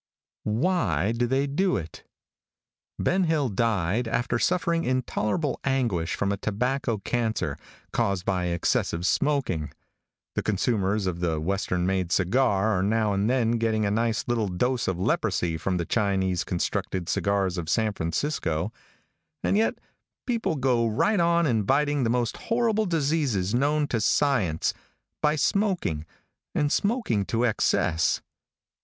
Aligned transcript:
WHY 0.45 1.11
DO 1.15 1.27
THEY 1.27 1.45
DO 1.45 1.77
IT? 1.77 2.03
|BEN 2.97 3.25
HILL, 3.25 3.49
died, 3.49 4.07
after 4.07 4.39
suffering 4.39 4.83
intolerable 4.83 5.59
anguish 5.63 6.15
from 6.15 6.31
a 6.31 6.37
tobacco 6.37 6.97
cancer, 6.97 7.55
caused 7.93 8.25
by 8.25 8.45
excessive 8.45 9.05
smoking. 9.05 9.71
The 10.33 10.41
consumers 10.41 11.05
of 11.05 11.19
the 11.19 11.39
western 11.39 11.85
made 11.85 12.11
cigar 12.11 12.69
are 12.69 12.81
now 12.81 13.13
and 13.13 13.29
then 13.29 13.59
getting 13.59 13.85
a 13.85 13.91
nice 13.91 14.27
little 14.27 14.47
dose 14.47 14.87
of 14.87 14.97
leprosy 14.97 15.55
from 15.55 15.77
the 15.77 15.85
Chinese 15.85 16.43
constructed 16.43 17.07
cigars 17.07 17.59
of 17.59 17.69
San 17.69 17.93
Francisco, 17.93 18.73
and 19.43 19.55
yet 19.55 19.77
people 20.25 20.55
go 20.55 20.87
right 20.87 21.19
on 21.19 21.45
inviting 21.45 22.03
the 22.03 22.09
most 22.09 22.37
horrible 22.37 22.87
diseases 22.87 23.53
known 23.53 23.85
to 23.89 24.01
science, 24.01 24.73
by 25.21 25.35
smoking, 25.35 26.07
and 26.55 26.71
smoking 26.71 27.23
to 27.25 27.43
excess. 27.45 28.19